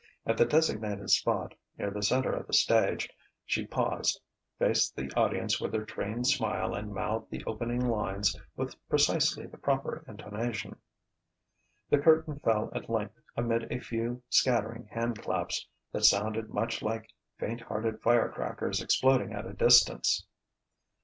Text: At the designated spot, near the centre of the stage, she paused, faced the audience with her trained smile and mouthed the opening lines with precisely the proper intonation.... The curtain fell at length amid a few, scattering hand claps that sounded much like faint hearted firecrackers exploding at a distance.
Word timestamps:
At 0.25 0.35
the 0.35 0.45
designated 0.45 1.11
spot, 1.11 1.53
near 1.77 1.91
the 1.91 2.01
centre 2.01 2.31
of 2.33 2.47
the 2.47 2.53
stage, 2.55 3.07
she 3.45 3.67
paused, 3.67 4.19
faced 4.57 4.95
the 4.95 5.11
audience 5.15 5.61
with 5.61 5.75
her 5.75 5.85
trained 5.85 6.25
smile 6.25 6.73
and 6.73 6.91
mouthed 6.91 7.29
the 7.29 7.43
opening 7.45 7.87
lines 7.87 8.35
with 8.55 8.75
precisely 8.89 9.45
the 9.45 9.59
proper 9.59 10.03
intonation.... 10.07 10.75
The 11.91 11.99
curtain 11.99 12.39
fell 12.39 12.71
at 12.73 12.89
length 12.89 13.21
amid 13.37 13.71
a 13.71 13.79
few, 13.79 14.23
scattering 14.27 14.85
hand 14.87 15.21
claps 15.21 15.67
that 15.91 16.05
sounded 16.05 16.49
much 16.49 16.81
like 16.81 17.11
faint 17.37 17.61
hearted 17.61 18.01
firecrackers 18.01 18.81
exploding 18.81 19.33
at 19.33 19.45
a 19.45 19.53
distance. 19.53 20.25